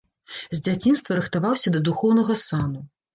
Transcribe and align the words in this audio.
З 0.35 0.57
дзяцінства 0.67 1.17
рыхтаваўся 1.19 1.73
да 1.75 1.79
духоўнага 1.91 2.37
сану. 2.47 2.81